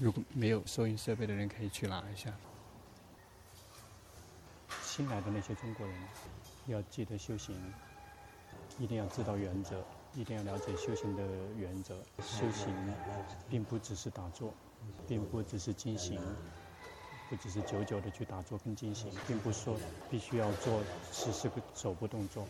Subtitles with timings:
[0.00, 2.32] 如果没有收音设备的人，可以去拿一下。
[4.82, 5.94] 新来的那些中国人，
[6.68, 7.54] 要记得修行，
[8.78, 9.84] 一定要知道原则，
[10.14, 11.22] 一定要了解修行的
[11.58, 11.98] 原则。
[12.22, 12.74] 修行
[13.50, 14.54] 并不只是打坐，
[15.06, 16.18] 并不只是进行，
[17.28, 19.76] 不只是久久的去打坐跟进行，并不说
[20.10, 20.82] 必须要做
[21.12, 22.46] 十四个手部动作，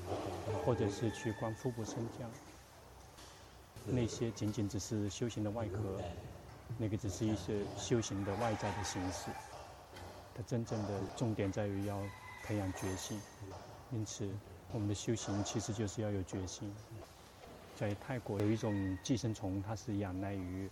[0.64, 2.30] 或者是去观腹部升降。
[3.86, 6.00] 那些仅仅只是修行的外壳。
[6.78, 9.30] 那个只是一些修行的外在的形式，
[10.34, 12.00] 它真正的重点在于要
[12.42, 13.20] 培养决心。
[13.92, 14.28] 因此，
[14.72, 16.72] 我们的修行其实就是要有决心。
[17.76, 20.68] 在泰国有一种寄生虫，它是仰赖于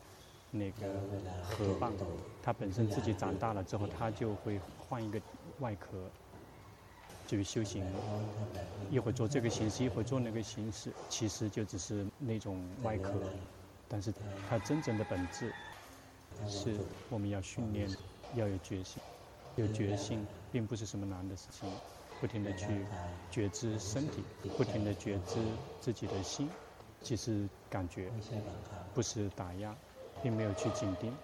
[0.50, 1.00] 那个
[1.42, 1.92] 河蚌，
[2.42, 5.20] 它本身自己长大了之后，它就会换一个
[5.60, 6.10] 外壳。
[7.26, 7.84] 至于修行，
[8.90, 13.12] 一会做这个形式，一会做那个形式，其实就只是那种外壳，
[13.86, 14.12] 但是
[14.48, 15.52] 它真正的本质。
[16.46, 16.76] 是。
[17.10, 17.88] 我们要训练，
[18.34, 19.02] 要有决心，
[19.56, 21.66] 有决心并不是什么难的事情。
[22.20, 22.66] 不停的去
[23.30, 24.22] 觉知身体，
[24.56, 25.36] 不停的觉知
[25.80, 26.48] 自己的心，
[27.00, 28.10] 其实感觉
[28.92, 29.74] 不是打压，
[30.22, 31.14] 并没有去紧盯，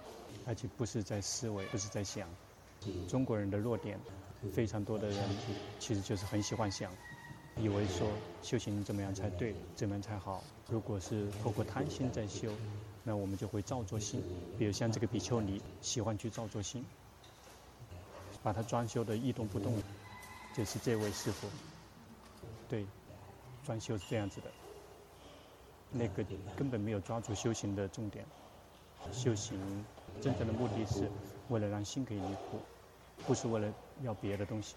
[0.46, 2.28] 而且不是在思维，不是在想。
[3.08, 3.98] 中国人的弱点，
[4.52, 5.18] 非常多的人
[5.80, 6.92] 其实就是很喜欢想，
[7.56, 8.08] 以为说
[8.40, 10.42] 修行怎么样才对，怎么样才好。
[10.70, 12.50] 如果是透过贪心在修。
[13.04, 14.22] 那我们就会造作心，
[14.58, 16.84] 比如像这个比丘尼喜欢去造作心，
[18.42, 19.74] 把它装修的一动不动，
[20.54, 21.46] 就是这位师父，
[22.68, 22.86] 对，
[23.64, 24.50] 装修是这样子的，
[25.92, 26.24] 那个
[26.56, 28.24] 根本没有抓住修行的重点，
[29.12, 29.84] 修行
[30.22, 31.10] 真正的目的是
[31.50, 32.58] 为了让心可以离苦，
[33.26, 33.70] 不是为了
[34.02, 34.74] 要别的东西。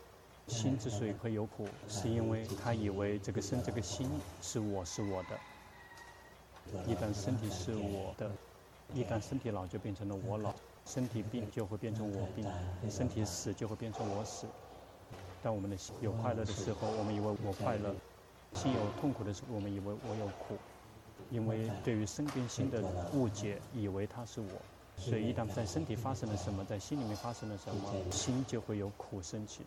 [0.48, 4.10] 心之所以会有苦，是因为他以为这个身这个心
[4.42, 5.40] 是我是我的。
[6.88, 8.30] 一旦身体是我的，
[8.94, 10.54] 一旦身体老就变成了我老，
[10.86, 12.46] 身体病就会变成我病，
[12.90, 14.48] 身体死就会变成我死。
[15.44, 17.92] 当我们的心有快乐的时候，我们以为我快乐；
[18.54, 20.58] 心有痛苦的时候，我们以为我有苦。
[21.30, 22.82] 因为对于身跟心的
[23.14, 24.48] 误解，以为它是我，
[24.98, 29.62] 所以一旦在身体发生了什么，在心里面发生了什么，心就会有苦升起。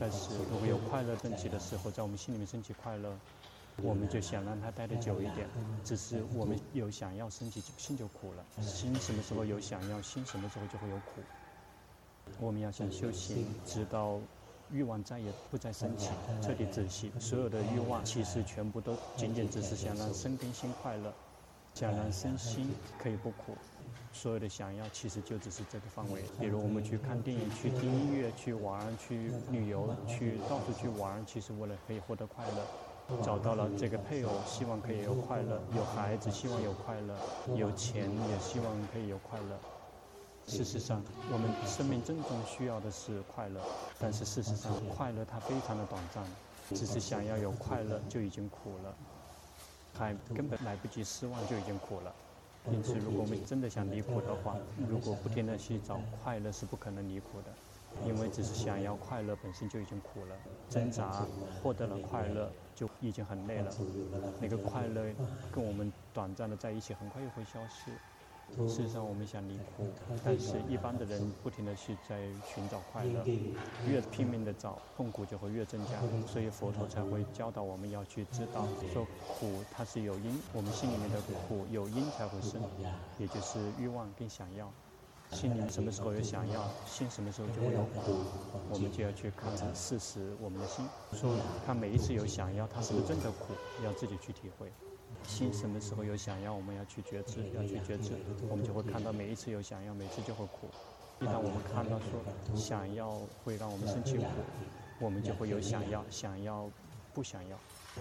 [0.00, 3.12] 但是如果有快乐升起的时候，在我们心里面升起快乐。
[3.82, 5.48] 我们就想让他待得久一点，
[5.84, 8.62] 只是我们有想要升起，心就苦了。
[8.62, 11.22] 心什么时候有想要，心什么时候就会有苦。
[12.38, 14.18] 我们要想修行，直到
[14.70, 16.10] 欲望再也不再升起，
[16.42, 17.10] 彻底止息。
[17.18, 21.12] 所有的欲望其实全部都仅仅只是想让身跟心快乐，
[21.74, 23.56] 想让身心可以不苦。
[24.12, 26.22] 所有的想要其实就只是这个范围。
[26.38, 32.66] 比如我们去看电影、去听音乐、去玩、去旅游、去到处去玩，其实为了可以获得快乐。
[33.22, 37.14] 找到了这个配偶，希望可以有快乐；有孩子，希望有快乐；
[37.56, 39.58] 有钱，也希望可以有快乐。
[40.46, 43.60] 事实上，我们生命真正需要的是快乐，
[43.98, 46.24] 但是事实上，快乐它非常的短暂，
[46.70, 48.94] 只是想要有快乐就已经苦了，
[49.96, 52.12] 还根本来不及失望就已经苦了。
[52.72, 54.56] 因此，如果我们真的想离苦的话，
[54.88, 57.52] 如果不停地去找快乐，是不可能离苦的。
[58.06, 60.36] 因为只是想要快乐，本身就已经苦了。
[60.68, 61.26] 挣扎
[61.62, 63.72] 获得了快乐，就已经很累了。
[64.40, 65.12] 那个快乐
[65.52, 67.92] 跟我们短暂的在一起，很快又会消失。
[68.66, 69.86] 事实上，我们想离苦，
[70.24, 73.24] 但是一般的人不停的去在寻找快乐，
[73.86, 75.92] 越拼命的找，痛苦就会越增加。
[76.26, 79.06] 所以佛陀才会教导我们要去知道，说
[79.38, 82.60] 苦它是有因，我们心里面的苦有因才会生，
[83.18, 84.68] 也就是欲望跟想要。
[85.32, 88.12] 心里面什么时候有想要，心什么时候就会有苦，
[88.68, 90.34] 我们就要去看事实。
[90.40, 93.54] 我们的心说，他每一次有想要，他是不是真的苦？
[93.84, 94.70] 要自己去体会。
[95.26, 98.12] 心什么时候有想要，我们要去觉知，要去觉知，
[98.48, 100.68] 我们就会看到每一次有想要，每次就会苦。
[101.20, 103.10] 一旦我们看到说想要
[103.44, 104.24] 会让我们生气苦，
[104.98, 106.68] 我们就会有想要，想要
[107.14, 107.56] 不想要，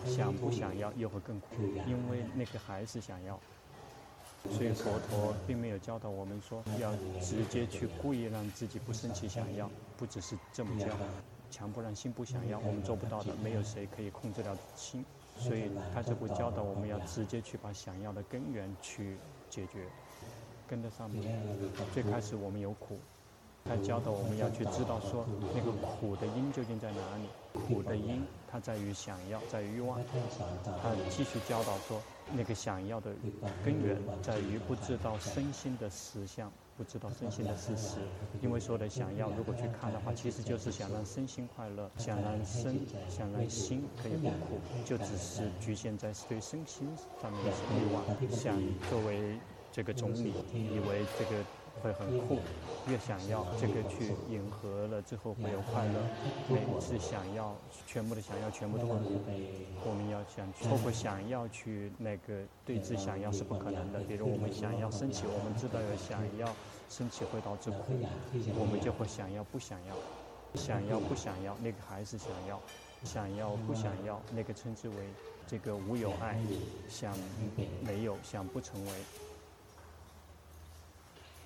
[0.05, 1.47] 想不想要又会更苦，
[1.85, 3.39] 因为那个还是想要。
[4.51, 6.91] 所以佛陀并没有教导我们说要
[7.21, 10.87] 直接去故意让自己不生气想要，不只是这么教，
[11.51, 15.03] 强迫让心不想要，我们做不到的，没有谁可以控制了心。
[15.37, 19.17] 所以他这部教导我们要直接去把想要的根源去
[19.49, 19.85] 解决，
[20.67, 21.41] 跟在上面。
[21.93, 22.99] 最开始我们有苦。
[23.65, 27.29] 他教导我们要去知道说，那个苦的因究竟在哪里？
[27.67, 29.99] 苦的因它在于想要，在于欲望。
[30.81, 32.01] 他继续教导说，
[32.31, 33.13] 那个想要的
[33.63, 37.97] 根源在于不知道身心的实相，不知道身心的事实。
[38.41, 42.79] 因为说的想要，如果去看的话，其实就是想让身心快乐，想让身，
[43.09, 46.87] 想让心可以不苦，就只是局限在对身心
[47.21, 48.57] 上面的欲望，想
[48.89, 49.37] 作为。
[49.71, 51.45] 这个总理以为这个
[51.81, 52.39] 会很酷，
[52.87, 55.93] 越想要这个去迎合了之后会有快乐。
[56.47, 57.55] 每次想要
[57.87, 58.97] 全部的想要全部都会，
[59.85, 63.99] 我们要想透过想要去那个对峙想要是不可能的。
[64.01, 66.47] 比如我们想要升起，我们知道有想要
[66.89, 67.93] 升起会导致苦，
[68.57, 69.95] 我们就会想要不想要，
[70.55, 72.59] 想要不想要那个还是想要，
[73.03, 74.95] 想要不想要那个称之为
[75.47, 76.39] 这个无有爱，
[76.89, 77.13] 想
[77.85, 78.91] 没有想不成为。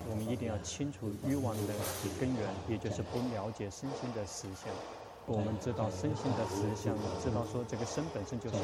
[0.08, 1.74] 我们一定要清楚欲望的
[2.20, 4.72] 根源，也就是不了解身心的实相。
[5.26, 8.62] 我们知道身心的实相，知道说这个身本身就是苦，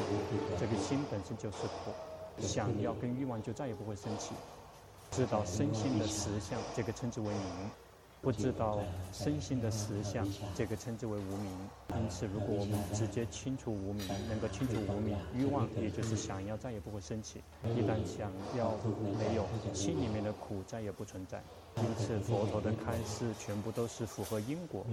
[0.59, 1.91] 这个心本身就是苦，
[2.39, 4.35] 想要跟欲望就再也不会生起。
[5.09, 7.71] 知道身心的实相，这个称之为名。
[8.21, 8.79] 不知道
[9.11, 11.51] 身心的实相，这个称之为无明。
[11.99, 17.41] 因此，如果我们直接清除无明，能够清除无明，欲望也就是想要再也不会升起。
[17.75, 18.73] 一旦想要
[19.17, 21.41] 没有，心里面的苦再也不存在。
[21.77, 24.85] 因此，佛陀的开示全部都是符合因果。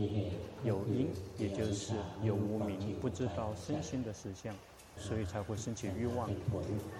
[0.64, 1.92] 有因，也就是
[2.22, 4.54] 有无明，不知道身心的实相，
[4.98, 6.28] 所以才会升起欲望。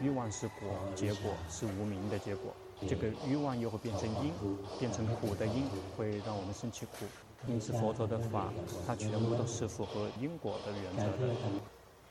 [0.00, 2.54] 欲望是果，结果是无明的结果。
[2.88, 4.32] 这个欲望又会变成因，
[4.78, 5.64] 变成苦的因，
[5.96, 7.04] 会让我们升起苦。
[7.46, 8.52] 因此，佛陀的法，
[8.86, 11.34] 它全部都是符合因果的原则的。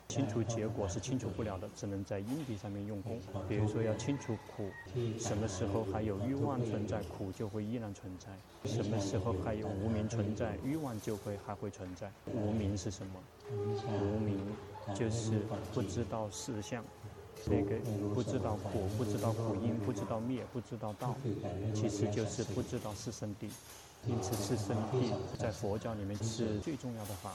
[0.07, 3.19] 清除结果是清除不了的，只能在因地上面用功。
[3.47, 4.69] 比如说，要清除苦，
[5.19, 8.29] 什么时候还有欲望存在，苦就会依然存在；
[8.69, 12.09] 什么时候还有无名存在，欲望就会还会存在。
[12.33, 13.19] 无名是什么？
[13.51, 14.39] 无名
[14.95, 15.41] 就是
[15.73, 16.83] 不知道实相。
[17.45, 17.77] 那个
[18.13, 21.15] 不知道苦，不知道苦因，不知道灭，不知道道，
[21.75, 23.47] 其实就是不知道四圣谛。
[24.07, 27.33] 因此，四圣谛在佛教里面是最重要的法。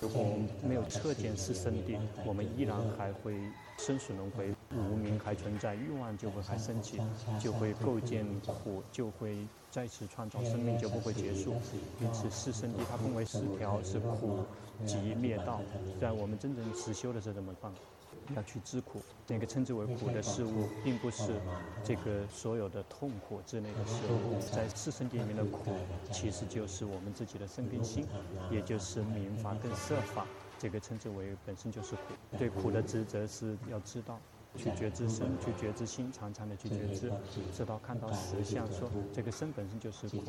[0.00, 3.34] 如果我们没有彻见四圣地，我们依然还会
[3.78, 7.00] 生死轮回，无名还存在，欲望就会还升起，
[7.40, 9.36] 就会构建苦，就会
[9.72, 11.54] 再次创造生命，就不会结束。
[12.00, 14.38] 因此，四圣地它分为四条，是苦、
[14.86, 15.60] 集、灭、道。
[16.00, 17.72] 在我们真正实修的时候怎么办？
[18.36, 21.40] 要去知苦，那个称之为苦的事物，并不是
[21.82, 24.38] 这个所有的痛苦之类的事物。
[24.52, 25.72] 在四圣谛里面的苦，
[26.12, 28.06] 其实就是我们自己的生根心，
[28.50, 30.26] 也就是名法跟色法，
[30.58, 32.02] 这个称之为本身就是苦。
[32.38, 34.18] 对苦的职责是要知道。
[34.56, 37.12] 去觉知身，去觉知心，常常的去觉知，
[37.54, 40.22] 直到看到实相，说这个身本身就是苦，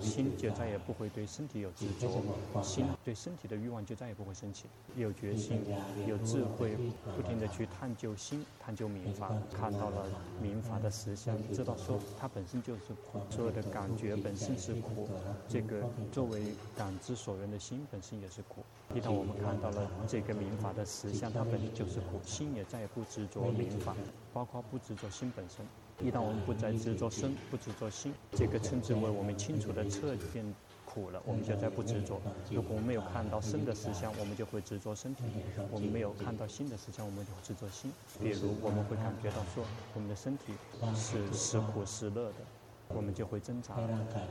[0.00, 2.22] 心就再也不会对身体有执着，
[2.62, 4.66] 心对身体的欲望就再也不会升起。
[4.96, 5.64] 有决心，
[6.06, 6.76] 有智慧，
[7.16, 10.06] 不停的去探究心，探究明法，看到了
[10.40, 15.08] 明法的实相，知道说它本身就是苦，所有的感觉本身是苦，
[15.48, 16.42] 这个作为
[16.76, 18.62] 感知所缘的心本身也是苦。
[18.94, 23.94] 一旦我们看到了这个明法的实相，它本身就是苦，心也再也不执着明法，
[24.32, 25.64] 包括不执着心本身。
[26.00, 30.44] 一旦我们不再执着身，不执着心，这个称之为我们清楚的彻见
[30.84, 32.20] 苦了，我们就在不执着。
[32.52, 35.24] 如果我们没有看到身的实相，我们就会执着身体；
[35.72, 37.92] 我们没有看到心的实相，我们就会执着心。
[38.20, 39.64] 比如我们会感觉到说，
[39.94, 40.52] 我们的身体
[40.94, 42.34] 是时苦时乐的。
[42.94, 43.74] 我们就会挣扎，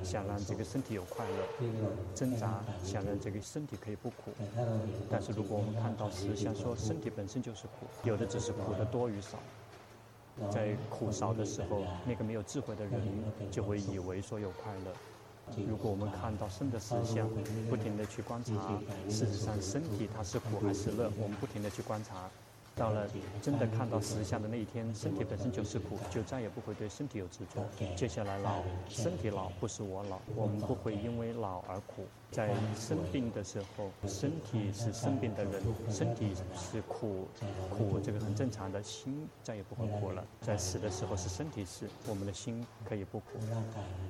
[0.04, 1.68] 想让这个身体有快乐，
[2.15, 4.31] 挣扎想让这个身体可以不苦。
[5.09, 9.38] 但是如果我们看到实相，说身体本身就是苦，有的只是苦的多与少。
[10.51, 13.01] 在苦少的时候，那个没有智慧的人
[13.50, 14.94] 就会以为说有快乐。
[15.68, 17.28] 如果我们看到生的实相，
[17.69, 18.54] 不停的去观察，
[19.09, 22.30] 事实上身体它是苦还是乐，我们不停的去观察。
[22.78, 23.07] 到了
[23.42, 27.66] 真的看到实相的那一天，身体本身就是苦，就再也不会对身体有执着。
[27.96, 32.06] 接下来老，身体老不是我老，我们不会因为老而苦。
[32.30, 37.28] 在生病的时候，身体是生病的人，身体是苦，
[37.69, 40.24] 苦这个很正常的，心再也不会苦了。
[40.42, 43.40] 在死的时候是身体死，我们的心可以不苦，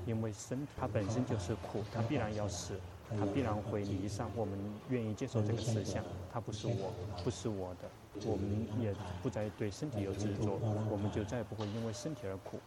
[0.06, 2.74] 因为身体它本身就是苦，它必然要死。
[3.18, 4.58] 他必然会离散，我们
[4.90, 6.92] 愿意接受这个实相，它不是我，
[7.24, 7.90] 不是我的，
[8.26, 10.60] 我们也不再对身体有执着，
[10.90, 12.60] 我们就再也不会因为身体而苦。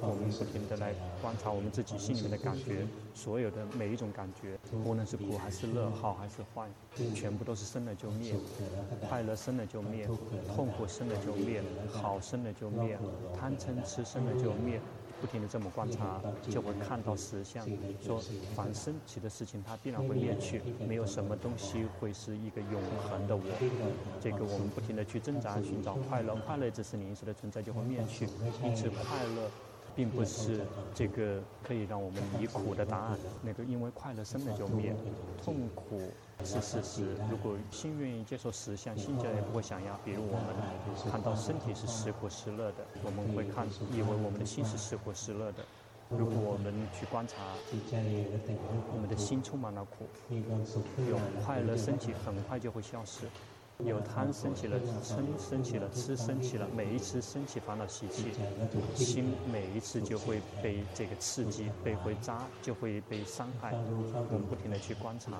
[0.00, 2.84] 我们不停地来观察我们自己心里面的感觉，
[3.14, 6.68] 所有的每一种感觉，无论是苦还是乐，好还是坏，
[7.14, 8.34] 全部都是生了就灭，
[9.08, 10.08] 快乐生了就灭，
[10.56, 12.98] 痛苦生了就灭，好生了就灭，
[13.38, 14.80] 贪嗔痴生了就灭。
[15.20, 17.66] 不停地这么观察，就会看到实相。
[18.02, 18.20] 说
[18.54, 23.42] 凡升起的事情，它必然会灭去，没有什么东西会是一个永恒的我。
[24.20, 28.28] 这个我们不停地去挣扎寻找快乐，快乐只是临时的存在，就会灭去。
[28.62, 29.50] 因此，快乐
[29.94, 30.60] 并不是
[30.94, 33.18] 这个可以让我们离苦的答案。
[33.42, 34.94] 那个因为快乐生了就灭，
[35.42, 36.00] 痛苦。
[36.44, 37.16] 是事实。
[37.30, 39.98] 如果心愿意接受实相，心就也不会想要。
[40.04, 45.64] 比如我们看到身体是时苦时乐的，我们会看以为我们的心是时苦时乐的。
[46.08, 47.34] 如果我们去观察，
[48.94, 53.26] 我们的心充满了苦，有快乐身体，很快就会消失。
[53.84, 58.32] 有贪升起了，嗔升起了，痴升起了，每一次升起烦恼习气，
[58.94, 63.72] 心每一次就会被这个刺激，被会扎，就会被伤害。
[64.30, 65.32] 我们不停地去观察，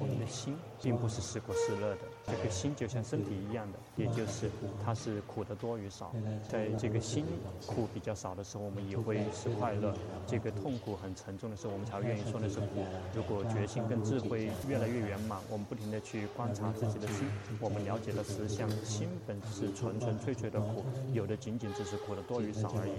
[0.00, 4.50] 我们的心并不是时苦时乐的，这个心就像身体一样的，也就是
[4.82, 6.14] 它是苦的多与少。
[6.48, 7.26] 在这个心
[7.66, 9.92] 苦比较少的时候，我们也会是快乐；
[10.26, 12.86] 这个痛苦很沉重的时候，我们才愿意说那是苦。
[13.14, 17.26] 如果决心跟智慧越来越圆满，我们不停地去观察自己的心。
[17.66, 22.92] 我们了解了实相，心本是纯纯粹粹的苦，有的仅仅只是苦的多与少而已。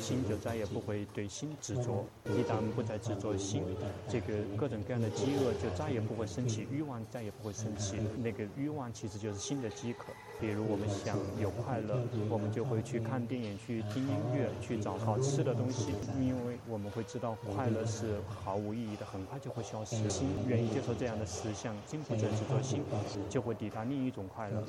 [0.00, 3.62] 心就再也不会对心执着，一旦不再执着心，
[4.08, 7.98] 这个各种各样的饥饿就再也不会升起，欲望再也不会升起。
[8.22, 10.06] 那个欲望其实就是心的饥渴。
[10.40, 12.00] 比如我们想有快乐，
[12.30, 20.08] 我们就会去看电影、去听音乐、去找好吃的东西，因为我们会知道快乐是毫无意义的，很快就会消失。
[20.08, 22.82] 心愿意接受这样的实相，心不执着心，
[23.28, 24.13] 就会抵达另一。
[24.14, 24.62] 一种快乐，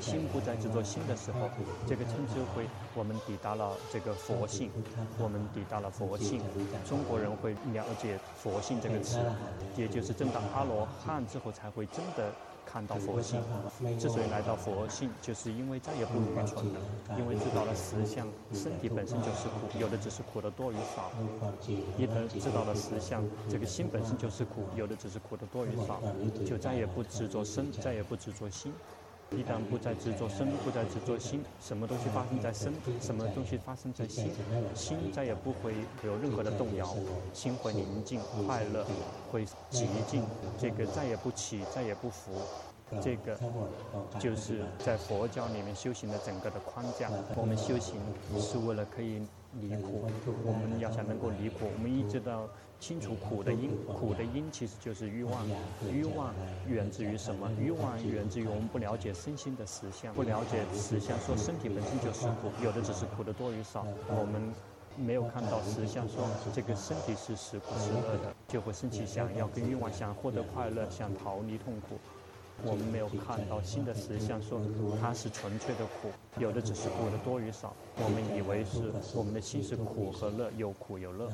[0.00, 1.50] 心不再执着心的时候，
[1.88, 4.70] 这个称之为我们抵达了这个佛性，
[5.18, 6.40] 我们抵达了佛性。
[6.88, 9.18] 中国人会了解佛性这个词，
[9.76, 12.30] 也就是正当阿罗汉之后才会真的。
[12.66, 13.40] 看到佛性，
[13.98, 16.80] 之所以来到佛性，就是因为再也不愚蠢了，
[17.18, 21.10] 因为知道了实相，身体本身就是苦，有的只是苦的多与少。
[21.96, 26.00] 一旦知道了实相，这个心本身就是苦，有的只是苦的多与少，
[26.44, 28.72] 就再也不执着身，再也不执着心。
[29.36, 34.30] 一旦不再执着身，不再执着心，什么东西发生在身，什么东西发生在心，
[34.74, 35.74] 心再也不会
[36.04, 36.94] 有任何的动摇，
[37.32, 38.86] 心会宁静快乐，
[39.30, 40.24] 会寂静，
[40.58, 42.32] 这个再也不起，再也不浮。
[43.02, 43.38] 这个
[44.18, 47.10] 就是在佛教里面修行的整个的框架。
[47.36, 47.96] 我们修行
[48.38, 49.22] 是为了可以
[49.60, 50.04] 离苦。
[50.44, 52.48] 我们要想能够离苦，我们一直到
[52.80, 53.70] 清楚苦的因。
[53.86, 55.46] 苦的因其实就是欲望。
[55.92, 56.34] 欲望
[56.66, 57.50] 源自于什么？
[57.60, 63.86] 欲望源自于我们不了解身心的实相，不了解实相，说身体本身就是苦，有的只是苦的多与少。
[64.08, 64.52] 我们
[64.96, 71.96] 没有看到实相，说这个身体是时苦时乐的，就会升起想要跟欲望，想获得快乐，想逃离痛苦。
[72.62, 74.60] 我们没有看到新的实相，说
[75.00, 76.08] 它是纯粹的苦，
[76.40, 77.74] 有的只是苦的多与少。
[77.96, 81.28] 我们以为是我们的心是苦和乐，有苦有乐，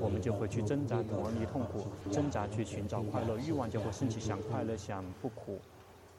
[0.00, 5.60] 我们就会去挣扎逃离痛苦，挣扎去寻找快乐，欲望就会升起，想快乐，想不苦。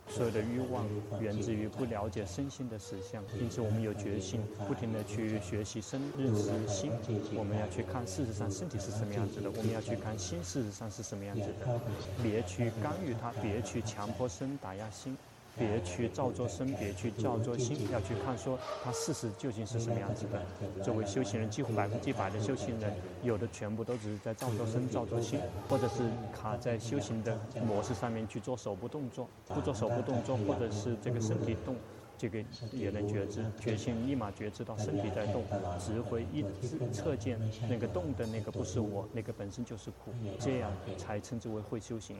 [0.09, 0.85] 所有的欲望
[1.19, 6.91] 源自于不了解身心的实相，因此我们有决心，不停地去学习身认识心。
[7.35, 11.79] 我们要去看事实上身体是什么样子的，我们要去看心事实上是什么样子的，
[12.23, 15.15] 别去干预它，别去强迫身打压心。
[15.57, 20.83] 别去造作身，别去造作心，要去看说他事实究竟是什么样子的。
[20.83, 31.75] 作为修行人，几乎百分之百的修行人，有的全部都只是在造作身、造作心，或者是卡在修行的模式上面去做手部动作，不做手部动作，或者是这个身体动，
[32.17, 35.43] 这个也能觉知，觉性立马觉知到身体在动，
[35.79, 42.17] 只会一直测见那个动的那个不是我，那个本身就是苦，这样才称之为会修行。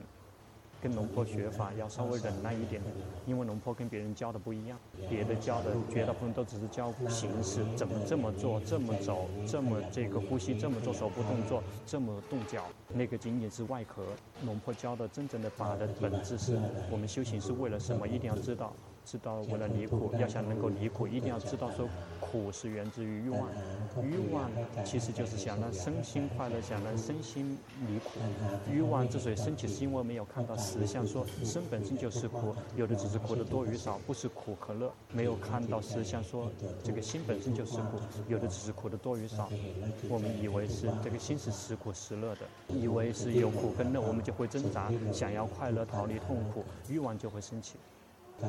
[0.80, 2.80] 跟龙婆学法要稍微忍耐一点，
[3.26, 14.02] 因为龙婆跟别人教的不一样，别的教的绝大部分都只是教形式，怎么这么做，这么走，这么这个呼吸，这么做手部动作，这么动脚，那个仅仅是外壳。
[14.44, 16.58] 龙婆教的真正的法的本质是，
[16.90, 18.06] 我们修行是为了什么？
[18.06, 18.72] 一定要知道。
[19.10, 21.88] 知道为了离苦，要想能够离苦，一定要知道说
[22.20, 23.48] 苦是源自于欲望，
[24.02, 24.50] 欲望
[24.84, 28.20] 其实就是想让身心快乐，想让身心离苦。
[28.70, 34.92] 欲望之所以升起，是因为没有看到实相，说生本身就是苦，有的只是苦的多与少，不是苦和乐。
[35.10, 36.52] 没有看到实相，说
[36.84, 37.98] 这个心本身就是苦，
[38.28, 39.50] 有的只是苦的多与少。
[40.10, 47.78] 我们以为是这个心是实苦实乐的，以为是有苦跟乐，我们就会挣扎，想要快乐，逃离痛苦，欲望就会升起。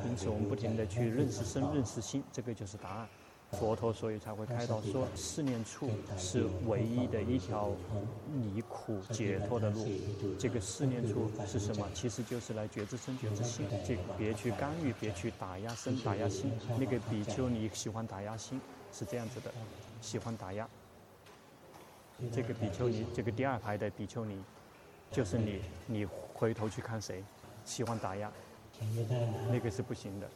[0.05, 3.07] 因此，我们不停地去认识身、认识心，这个就是答案。
[3.53, 7.71] 佛陀所以才会开导说，四念处是唯一的一条
[8.31, 9.87] 离苦解脱的路。
[10.37, 11.87] 这个四念处是什么？
[11.91, 13.65] 其实就是来觉知身、觉知心。
[13.83, 16.51] 这个别去干预，别去打压身、打压心。
[16.77, 18.61] 那个比丘尼喜欢打压心，
[18.93, 19.51] 是这样子的，
[19.99, 20.69] 喜欢打压。
[22.31, 24.39] 这个比丘尼，这个第二排的比丘尼，
[25.11, 27.23] 就是你，你回头去看谁，
[27.65, 28.31] 喜欢打压。
[29.51, 30.27] 那个是不行的，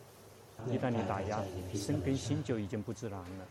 [0.72, 1.42] 一旦你打压，
[1.74, 3.46] 身跟心就已经不自然了。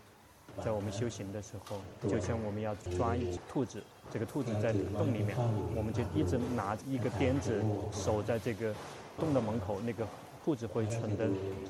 [0.62, 5.34] 在我们修行的时候，就像我们要抓一只兔子，这个兔子在洞里面，
[5.74, 8.74] 我们就一直拿一个鞭子守在这个
[9.18, 10.06] 洞的门口，那个
[10.44, 11.28] 兔子会蠢的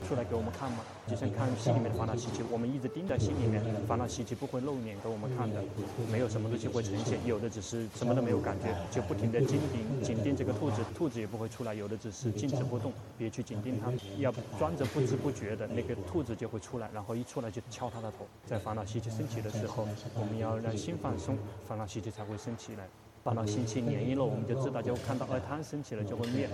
[0.08, 0.78] 出来给我们看吗？
[1.06, 5.62] 就像看戏里面的烦恼习气，我们一直盯在戏里面，烦恼习气不会露脸给我们看的，
[6.10, 18.26] 没有什么东西会呈现，有的只是什么都没有感觉，就不停的紧盯紧盯这个兔子，兔子也不会出来，有的只是静止不动，别去紧盯它，要装着不知不觉的那个兔子就会出来，然后一出来就敲它的头。
[18.46, 21.36] 在烦恼习气升起的时候，我们要让心放松，
[21.68, 22.88] 烦恼习气才会升起来。
[23.22, 26.48] 法老西奇粘一了，我们就知道，就看到二贪升起了就会灭，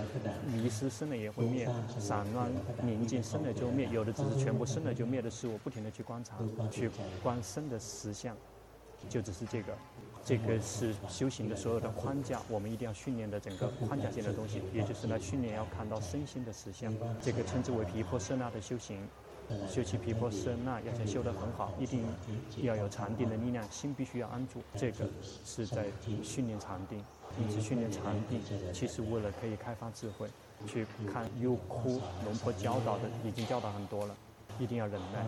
[0.45, 1.67] 迷失生了也会灭，
[1.99, 2.51] 散乱
[2.83, 6.35] 宁静生了就灭，有的只是全部生了就灭的事物，不停的去观察，
[6.69, 6.91] 去
[7.23, 8.37] 观生的实相，
[9.09, 9.73] 就只是这个，
[10.23, 18.99] 这个是修行的所有的框架，我们一定要训练的整个框架性的东西，也就是来训练要看到身心的实相，这个称之为皮婆舍那的修行。
[19.69, 22.03] 修习皮婆舍那要想修得很好，一定
[22.61, 24.61] 要有禅定的力量，心必须要安住。
[24.75, 25.05] 这个
[25.45, 25.85] 是在
[26.23, 27.03] 训练禅定，
[27.39, 28.39] 一直训练禅定，
[28.73, 30.27] 其实为了可以开发智慧。
[30.67, 34.13] 去看优酷龙婆教导的，已经教导很多了。
[34.59, 35.25] 一定要忍耐，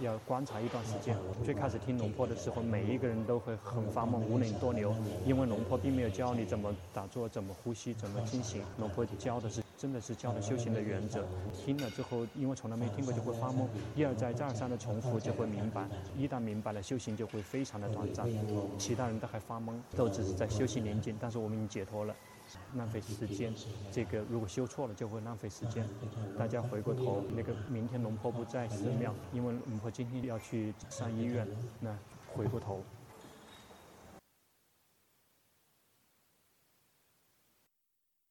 [0.00, 1.14] 要观察一段时间。
[1.44, 4.94] 最开始听龙婆的时候，每一个人都会很发懵，无能多牛，
[5.26, 8.62] 因为龙婆并没有教你怎么打坐、怎么呼吸、怎么进行。
[8.78, 11.26] 龙婆教的是，真的是教的修行的原则。
[11.62, 15.86] 听了之后，因为从来没听过，就会发懵，一而再、再而三的重复，就会明白。
[16.16, 18.26] 一旦明白了，修行就会非常的短暂。
[18.78, 22.14] 其他人都还发懵，都只是在修行宁静，但是我们已经解脱了。
[22.76, 23.52] 浪费时间，
[23.90, 25.86] 这个如果修错了就会浪费时间。
[26.38, 31.46] 大家回过头，那个明天龙婆不在寺庙，因为龙婆今天要去上医院，
[31.80, 31.96] 那
[32.34, 32.82] 回过头。